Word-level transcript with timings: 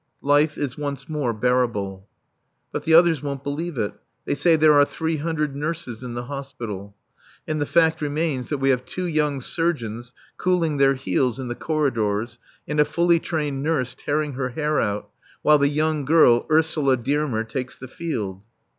Life 0.23 0.57
is 0.57 0.79
once 0.79 1.07
more 1.07 1.31
bearable. 1.31 2.07
But 2.71 2.85
the 2.85 2.93
others 2.95 3.21
won't 3.21 3.43
believe 3.43 3.77
it. 3.77 3.93
They 4.25 4.33
say 4.33 4.55
there 4.55 4.73
are 4.73 4.83
three 4.83 5.17
hundred 5.17 5.55
nurses 5.55 6.01
in 6.01 6.15
the 6.15 6.23
hospital. 6.23 6.95
And 7.47 7.61
the 7.61 7.67
fact 7.67 8.01
remains 8.01 8.49
that 8.49 8.57
we 8.57 8.71
have 8.71 8.83
two 8.83 9.05
young 9.05 9.41
surgeons 9.41 10.11
cooling 10.39 10.77
their 10.77 10.95
heels 10.95 11.37
in 11.37 11.49
the 11.49 11.53
corridors, 11.53 12.39
and 12.67 12.79
a 12.79 12.83
fully 12.85 13.19
trained 13.19 13.61
nurse 13.61 13.95
tearing 13.95 14.33
her 14.33 14.49
hair 14.49 14.79
out, 14.81 15.07
while 15.43 15.59
the 15.59 15.67
young 15.69 16.03
girl, 16.03 16.47
Ursula 16.49 16.97
Dearmer, 16.97 17.43
takes 17.43 17.77
the 17.77 17.87
field. 17.87 18.41